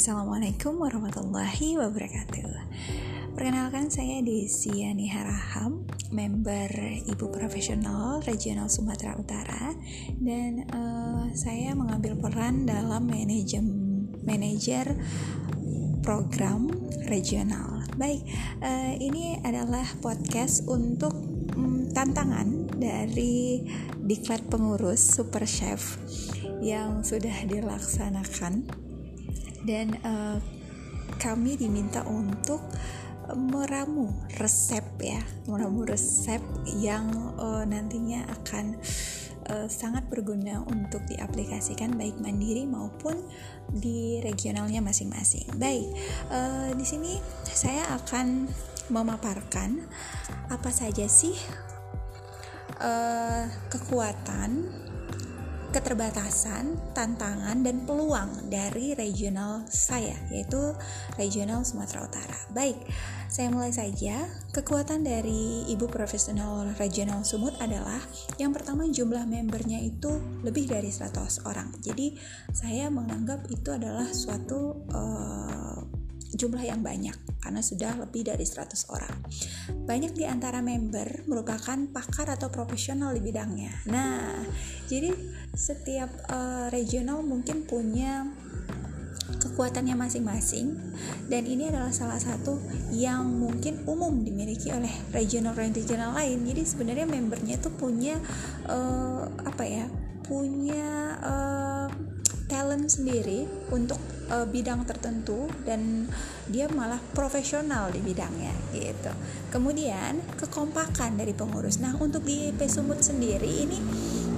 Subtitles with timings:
[0.00, 2.72] Assalamualaikum warahmatullahi wabarakatuh.
[3.36, 6.72] Perkenalkan saya Desi Yani Haraham Member
[7.04, 9.76] Ibu Profesional Regional Sumatera Utara.
[10.16, 14.96] Dan uh, saya mengambil peran dalam manajemen manajer
[16.00, 16.72] program
[17.04, 17.84] regional.
[18.00, 18.24] Baik,
[18.64, 21.12] uh, ini adalah podcast untuk
[21.60, 23.68] um, tantangan dari
[24.00, 26.00] Diklat Pengurus Super Chef
[26.64, 28.88] yang sudah dilaksanakan
[29.64, 30.38] dan uh,
[31.20, 32.62] kami diminta untuk
[33.30, 34.10] meramu
[34.42, 36.42] resep ya meramu resep
[36.82, 37.06] yang
[37.38, 38.74] uh, nantinya akan
[39.50, 43.18] uh, sangat berguna untuk diaplikasikan baik mandiri maupun
[43.70, 45.46] di regionalnya masing-masing.
[45.58, 45.86] Baik,
[46.30, 48.50] uh, di sini saya akan
[48.90, 49.86] memaparkan
[50.50, 51.34] apa saja sih
[52.82, 54.66] uh, kekuatan
[55.70, 60.74] keterbatasan, tantangan, dan peluang dari regional saya, yaitu
[61.14, 62.38] regional Sumatera Utara.
[62.50, 62.78] Baik,
[63.30, 64.26] saya mulai saja.
[64.50, 68.02] Kekuatan dari Ibu Profesional Regional Sumut adalah
[68.42, 71.70] yang pertama jumlah membernya itu lebih dari 100 orang.
[71.78, 72.18] Jadi,
[72.50, 75.99] saya menganggap itu adalah suatu uh,
[76.34, 79.16] jumlah yang banyak karena sudah lebih dari 100 orang.
[79.88, 83.72] Banyak di antara member merupakan pakar atau profesional di bidangnya.
[83.90, 84.44] Nah,
[84.86, 85.10] jadi
[85.56, 88.28] setiap uh, regional mungkin punya
[89.40, 90.74] kekuatannya masing-masing
[91.30, 92.58] dan ini adalah salah satu
[92.90, 98.18] yang mungkin umum dimiliki oleh regional-regional lain jadi sebenarnya membernya itu punya
[98.66, 99.86] uh, apa ya
[100.26, 101.88] punya uh,
[102.50, 103.98] talent sendiri untuk
[104.30, 106.06] uh, bidang tertentu dan
[106.46, 109.12] dia malah profesional di bidangnya gitu.
[109.50, 111.82] Kemudian kekompakan dari pengurus.
[111.82, 113.78] Nah untuk di IP Sumut sendiri ini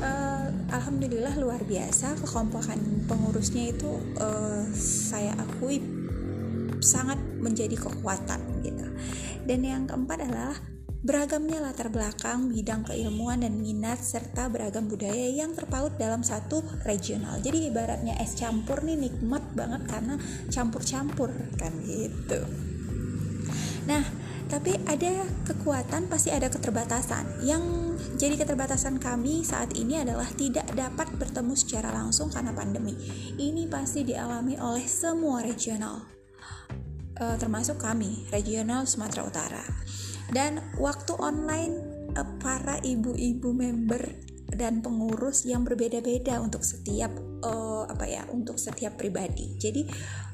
[0.00, 3.90] uh, alhamdulillah luar biasa kekompakan pengurusnya itu
[4.22, 5.82] uh, saya akui
[6.80, 8.86] sangat menjadi kekuatan gitu.
[9.44, 10.56] Dan yang keempat adalah
[11.00, 17.40] Beragamnya latar belakang, bidang keilmuan dan minat serta beragam budaya yang terpaut dalam satu regional.
[17.40, 20.20] Jadi ibaratnya es campur nih nikmat banget karena
[20.52, 22.44] campur-campur kan gitu.
[23.88, 24.04] Nah,
[24.52, 27.48] tapi ada kekuatan pasti ada keterbatasan.
[27.48, 32.92] Yang jadi keterbatasan kami saat ini adalah tidak dapat bertemu secara langsung karena pandemi.
[33.40, 36.19] Ini pasti dialami oleh semua regional.
[37.20, 39.64] Uh, termasuk kami, regional Sumatera Utara.
[40.32, 41.76] Dan waktu online
[42.16, 44.00] uh, para ibu-ibu member
[44.56, 49.56] dan pengurus yang berbeda-beda untuk setiap uh, apa ya untuk setiap pribadi.
[49.56, 49.88] Jadi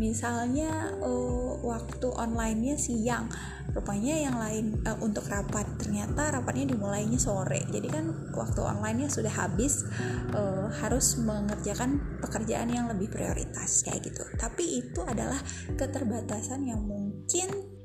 [0.00, 3.28] misalnya uh, waktu onlinenya siang
[3.70, 7.64] rupanya yang lain uh, untuk rapat ternyata rapatnya dimulainya sore.
[7.68, 9.84] Jadi kan waktu onlinenya sudah habis
[10.36, 14.22] uh, harus mengerjakan pekerjaan yang lebih prioritas kayak gitu.
[14.36, 15.38] Tapi itu adalah
[15.74, 17.79] keterbatasan yang mungkin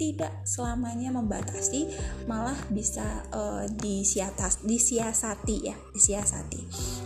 [0.00, 1.92] tidak selamanya membatasi
[2.24, 3.04] malah bisa
[3.36, 6.60] uh, disiatas disiasati ya disiasati.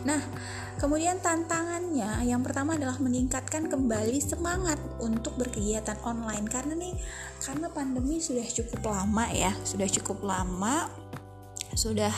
[0.06, 0.22] Nah
[0.78, 6.46] kemudian tantangannya yang pertama adalah meningkatkan kembali semangat untuk berkegiatan online.
[6.46, 6.94] Karena nih
[7.42, 10.86] karena pandemi sudah cukup lama ya sudah cukup lama
[11.74, 12.14] sudah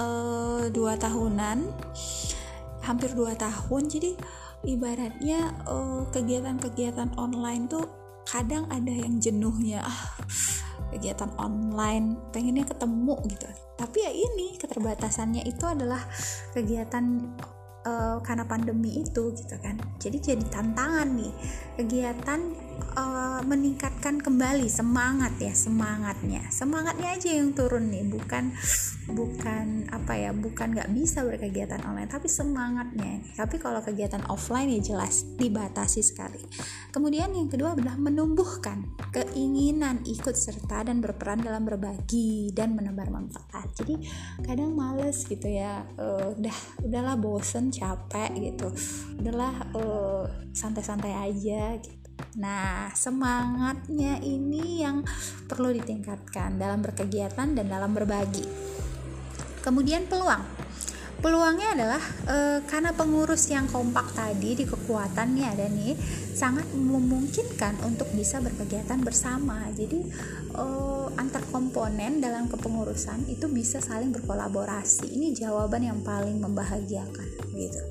[0.00, 1.68] uh, dua tahunan
[2.88, 3.92] hampir dua tahun.
[3.92, 4.16] Jadi
[4.64, 10.00] ibaratnya kegiatan kegiatan-kegiatan online tuh kadang ada yang jenuhnya ah
[10.90, 13.46] kegiatan online pengennya ketemu gitu.
[13.78, 16.02] Tapi ya ini keterbatasannya itu adalah
[16.52, 17.04] kegiatan
[17.86, 19.78] uh, karena pandemi itu gitu kan.
[20.02, 21.32] Jadi jadi tantangan nih
[21.78, 22.40] kegiatan
[22.96, 26.48] uh, meningkatkan kembali semangat ya semangatnya.
[26.48, 28.52] Semangatnya aja yang turun nih bukan
[29.10, 34.80] bukan apa ya bukan nggak bisa berkegiatan online tapi semangatnya tapi kalau kegiatan offline ya
[34.94, 36.40] jelas dibatasi sekali.
[36.90, 43.70] Kemudian yang kedua adalah menumbuhkan keinginan ikut serta dan berperan dalam berbagi dan menebar manfaat.
[43.78, 43.98] Jadi
[44.42, 46.56] kadang males gitu ya uh, udah
[46.86, 48.68] udahlah bosen capek gitu.
[49.22, 51.99] Udahlah uh, santai-santai aja gitu
[52.38, 55.02] Nah, semangatnya ini yang
[55.50, 58.44] perlu ditingkatkan dalam berkegiatan dan dalam berbagi.
[59.60, 60.42] Kemudian peluang.
[61.20, 65.92] Peluangnya adalah e, karena pengurus yang kompak tadi di kekuatannya ada nih
[66.32, 69.68] sangat memungkinkan untuk bisa berkegiatan bersama.
[69.76, 70.00] Jadi
[70.56, 70.64] e,
[71.20, 75.12] antar komponen dalam kepengurusan itu bisa saling berkolaborasi.
[75.12, 77.89] Ini jawaban yang paling membahagiakan gitu.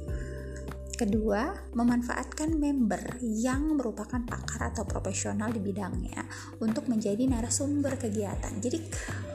[0.99, 6.27] Kedua, memanfaatkan member yang merupakan pakar atau profesional di bidangnya
[6.59, 8.51] untuk menjadi narasumber kegiatan.
[8.59, 8.83] Jadi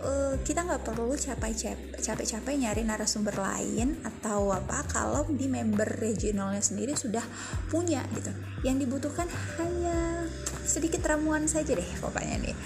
[0.04, 6.92] uh, kita nggak perlu capek-capek nyari narasumber lain atau apa kalau di member regionalnya sendiri
[6.92, 7.24] sudah
[7.72, 8.28] punya gitu.
[8.60, 10.28] Yang dibutuhkan hanya
[10.68, 12.56] sedikit ramuan saja deh pokoknya nih.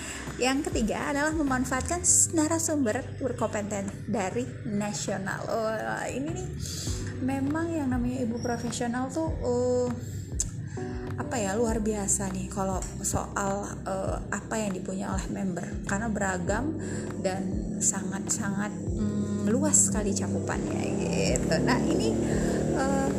[0.43, 2.03] Yang ketiga adalah memanfaatkan
[2.35, 5.47] narasumber berkompeten dari nasional.
[5.47, 5.71] Oh,
[6.11, 6.49] ini nih
[7.21, 9.89] memang yang namanya ibu profesional tuh uh,
[11.19, 16.79] apa ya luar biasa nih kalau soal uh, apa yang dipunya oleh member karena beragam
[17.21, 21.57] dan sangat-sangat um, luas sekali cakupannya gitu.
[21.59, 22.15] Nah ini
[22.79, 23.11] uh,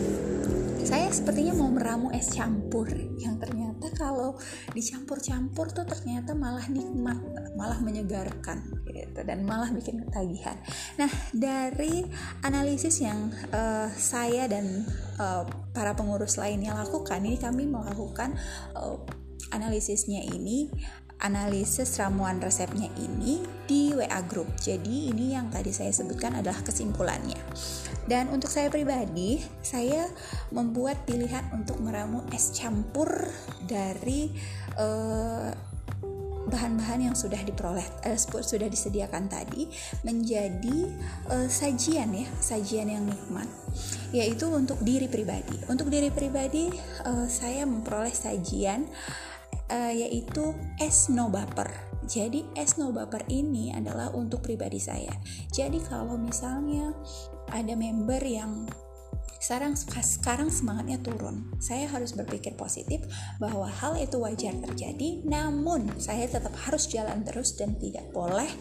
[0.87, 2.87] saya sepertinya mau meramu es campur
[3.19, 3.58] yang ternyata
[3.99, 4.39] kalau
[4.71, 7.19] dicampur-campur tuh ternyata malah nikmat
[7.59, 9.19] malah menyegarkan gitu.
[9.27, 10.55] Dan malah bikin ketagihan.
[10.95, 12.07] Nah dari
[12.47, 14.87] analisis yang uh, saya dan
[15.19, 15.43] uh,
[15.75, 18.39] para pengurus lainnya lakukan ini kami melakukan
[18.79, 18.95] uh,
[19.51, 20.69] analisisnya ini
[21.19, 24.47] analisis ramuan resepnya ini di WA group.
[24.59, 27.39] Jadi ini yang tadi saya sebutkan adalah kesimpulannya.
[28.09, 30.09] Dan untuk saya pribadi, saya
[30.49, 33.29] membuat pilihan untuk meramu es campur
[33.67, 34.33] dari
[34.79, 35.53] uh,
[36.49, 39.69] bahan-bahan yang sudah diperoleh uh, sudah disediakan tadi
[40.01, 40.89] menjadi
[41.29, 43.45] uh, sajian ya sajian yang nikmat
[44.09, 46.73] yaitu untuk diri pribadi untuk diri pribadi
[47.05, 48.89] uh, saya memperoleh sajian
[49.71, 51.69] uh, yaitu es no baper.
[52.09, 55.13] Jadi es no baper ini adalah untuk pribadi saya.
[55.53, 56.93] Jadi kalau misalnya
[57.53, 58.65] ada member yang
[59.39, 61.47] sekarang sekarang semangatnya turun.
[61.63, 63.07] Saya harus berpikir positif
[63.39, 68.51] bahwa hal itu wajar terjadi, namun saya tetap harus jalan terus dan tidak boleh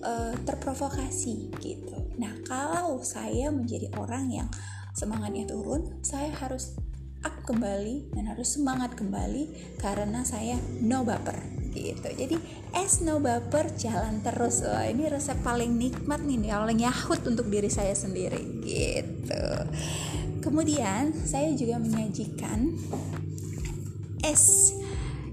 [0.00, 2.08] uh, terprovokasi gitu.
[2.16, 4.48] Nah, kalau saya menjadi orang yang
[4.96, 6.72] semangatnya turun, saya harus
[7.24, 11.40] up kembali dan harus semangat kembali karena saya no baper
[11.74, 12.06] gitu.
[12.06, 12.36] Jadi
[12.76, 14.62] es no baper jalan terus.
[14.62, 19.46] Wah, ini resep paling nikmat nih paling yahut untuk diri saya sendiri gitu.
[20.44, 22.70] Kemudian saya juga menyajikan
[24.22, 24.76] es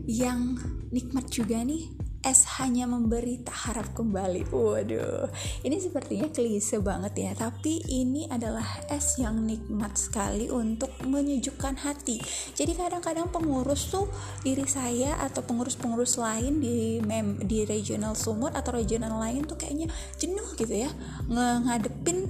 [0.09, 0.57] yang
[0.91, 4.45] nikmat juga nih es hanya memberi tak harap kembali.
[4.53, 5.29] Waduh,
[5.65, 12.21] ini sepertinya klise banget ya, tapi ini adalah es yang nikmat sekali untuk menyejukkan hati.
[12.53, 14.05] Jadi kadang-kadang pengurus tuh
[14.45, 19.89] diri saya atau pengurus-pengurus lain di mem di regional Sumut atau regional lain tuh kayaknya
[20.21, 20.91] jenuh gitu ya,
[21.29, 22.29] ngadepin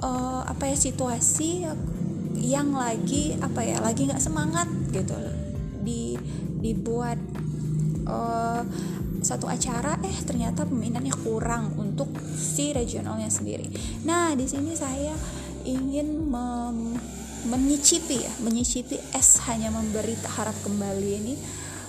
[0.00, 1.68] uh, apa ya situasi
[2.36, 5.16] yang lagi apa ya lagi nggak semangat gitu
[5.80, 6.16] di
[6.60, 7.16] dibuat
[8.04, 8.62] uh,
[9.22, 13.68] satu acara eh ternyata peminatnya kurang untuk si regionalnya sendiri.
[14.04, 15.14] Nah, di sini saya
[15.66, 16.30] ingin
[17.46, 21.34] menyicipi ya, menyicipi es hanya memberi harap kembali ini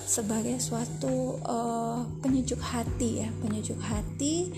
[0.08, 4.54] sebagai suatu uh, penyejuk hati ya, penyejuk hati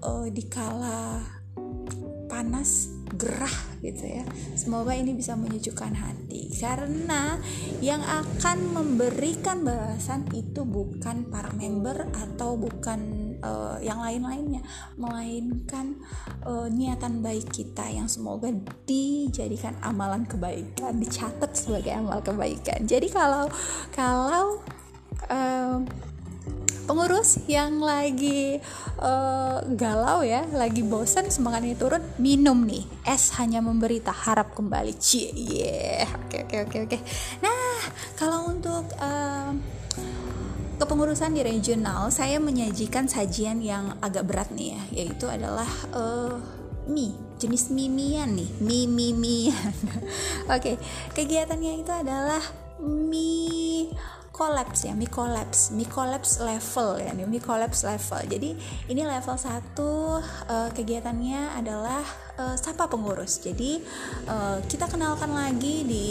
[0.00, 1.22] uh, dikala
[2.30, 4.24] panas gerah gitu ya.
[4.58, 7.38] Semoga ini bisa menyejukkan hati karena
[7.80, 14.62] yang akan memberikan balasan itu bukan para member atau bukan uh, yang lain-lainnya,
[14.98, 15.98] melainkan
[16.44, 18.50] uh, niatan baik kita yang semoga
[18.84, 22.84] dijadikan amalan kebaikan, dicatat sebagai amal kebaikan.
[22.84, 23.46] Jadi kalau
[23.94, 24.62] kalau
[25.30, 25.82] uh,
[26.88, 28.56] pengurus yang lagi
[28.96, 32.88] uh, galau ya lagi bosan semangatnya turun minum nih.
[33.04, 34.96] Es hanya memberi tak harap kembali.
[34.96, 36.08] Cie yeah.
[36.24, 36.98] Oke oke oke oke.
[37.44, 39.52] Nah kalau untuk uh,
[40.80, 46.40] kepengurusan di regional saya menyajikan sajian yang agak berat nih ya yaitu adalah uh,
[46.88, 48.48] mie jenis mimian nih.
[48.64, 50.80] Mie mie oke okay.
[51.12, 52.40] kegiatannya itu adalah
[52.80, 53.92] mie
[54.38, 58.22] collapse ya, mi collapse, mi collapse level ya, mi collapse level.
[58.30, 58.54] Jadi
[58.86, 62.06] ini level satu uh, kegiatannya adalah
[62.38, 63.42] uh, sapa pengurus.
[63.42, 63.82] Jadi
[64.30, 66.06] uh, kita kenalkan lagi di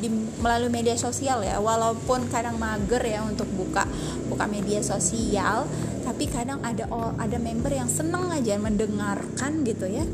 [0.00, 0.08] di
[0.40, 3.84] melalui media sosial ya walaupun kadang mager ya untuk buka
[4.32, 5.68] buka media sosial
[6.08, 6.88] tapi kadang ada
[7.20, 10.08] ada member yang seneng aja mendengarkan gitu ya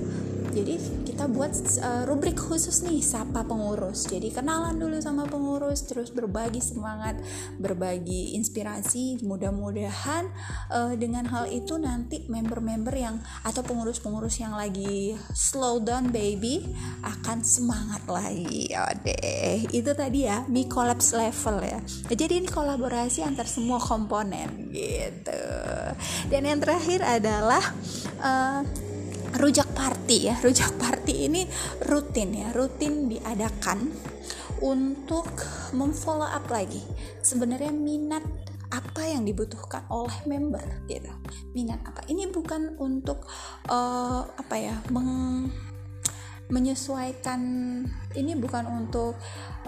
[0.57, 1.53] jadi kita buat
[1.85, 4.09] uh, rubrik khusus nih sapa pengurus.
[4.09, 7.21] Jadi kenalan dulu sama pengurus terus berbagi semangat
[7.61, 10.33] berbagi inspirasi mudah-mudahan
[10.73, 16.65] uh, dengan hal itu nanti member-member yang atau pengurus-pengurus yang lagi slow down baby
[17.05, 18.73] akan semangat lagi.
[19.05, 21.85] Deh itu tadi ya mi collapse level ya.
[22.09, 25.45] Jadi ini kolaborasi antar semua komponen gitu.
[26.33, 27.61] Dan yang terakhir adalah
[28.25, 28.86] uh,
[29.39, 30.35] rujak party ya.
[30.45, 31.47] Rujak party ini
[31.87, 33.93] rutin ya rutin diadakan
[34.65, 35.29] untuk
[35.77, 36.81] memfollow up lagi.
[37.21, 38.25] Sebenarnya minat
[38.73, 41.13] apa yang dibutuhkan oleh member gitu.
[41.55, 42.03] Minat apa?
[42.11, 43.23] Ini bukan untuk
[43.71, 45.49] uh, apa ya meng
[46.47, 47.41] menyesuaikan
[48.15, 49.19] ini bukan untuk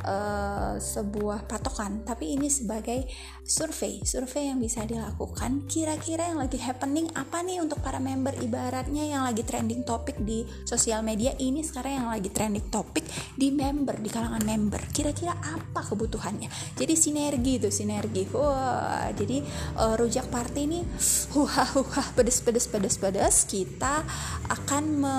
[0.07, 3.07] uh, sebuah patokan tapi ini sebagai
[3.43, 4.03] survei.
[4.07, 5.67] Survei yang bisa dilakukan.
[5.67, 10.47] Kira-kira yang lagi happening apa nih untuk para member ibaratnya yang lagi trending topik di
[10.65, 11.35] sosial media?
[11.35, 13.05] Ini sekarang yang lagi trending topik
[13.35, 14.81] di member di kalangan member.
[14.95, 16.79] Kira-kira apa kebutuhannya?
[16.79, 18.29] Jadi sinergi itu sinergi.
[18.33, 19.43] Wah jadi
[19.77, 20.81] uh, rujak party ini
[21.35, 24.05] huha huha pedes pedes pedes pedes kita
[24.49, 25.17] akan me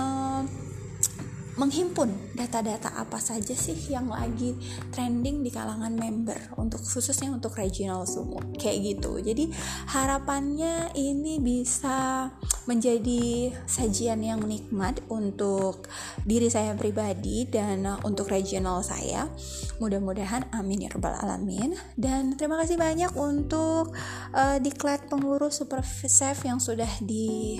[1.59, 4.55] menghimpun data-data apa saja sih yang lagi
[4.95, 9.19] trending di kalangan member untuk khususnya untuk regional sumut kayak gitu.
[9.19, 9.51] Jadi
[9.91, 12.31] harapannya ini bisa
[12.63, 15.91] menjadi sajian yang nikmat untuk
[16.23, 19.27] diri saya pribadi dan untuk regional saya.
[19.83, 21.75] Mudah-mudahan amin ya rabbal alamin.
[21.99, 23.91] Dan terima kasih banyak untuk
[24.31, 27.59] uh, diklat pengurus super safe yang sudah di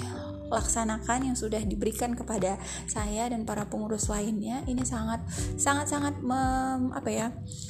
[0.50, 2.58] laksanakan yang sudah diberikan kepada
[2.90, 5.22] saya dan para pengurus lainnya ini sangat
[5.56, 7.28] sangat sangat mem, apa ya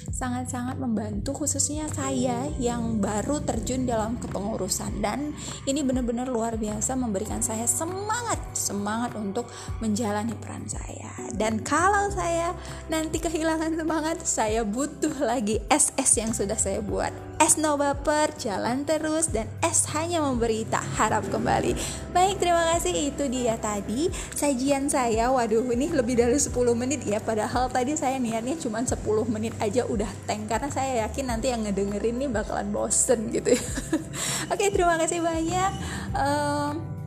[0.09, 4.99] sangat sangat membantu khususnya saya yang baru terjun dalam kepengurusan.
[4.99, 5.35] Dan
[5.69, 9.49] ini benar-benar luar biasa memberikan saya semangat semangat untuk
[9.81, 11.09] menjalani peran saya.
[11.33, 12.53] Dan kalau saya
[12.93, 17.09] nanti kehilangan semangat saya butuh lagi SS yang sudah saya buat.
[17.39, 21.71] S no baper jalan terus dan S hanya memberi tak harap kembali.
[22.11, 23.15] Baik terima kasih.
[23.15, 25.31] Itu dia tadi sajian saya.
[25.31, 27.23] Waduh ini lebih dari 10 menit ya.
[27.23, 28.99] Padahal tadi saya niatnya cuma 10
[29.31, 30.51] menit aja udah tank.
[30.51, 33.63] Karena saya yakin nanti yang ngedengerin nih bakalan bosen gitu ya.
[34.51, 35.71] Oke terima kasih banyak.
[36.11, 36.98] Um,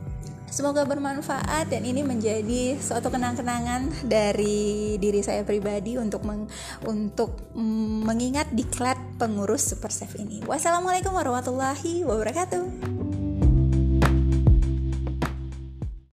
[0.53, 6.45] Semoga bermanfaat dan ini menjadi suatu kenang-kenangan dari diri saya pribadi untuk meng,
[6.85, 9.89] untuk mm, mengingat diklat pengurus Super
[10.21, 10.45] ini.
[10.45, 13.02] Wassalamualaikum warahmatullahi wabarakatuh.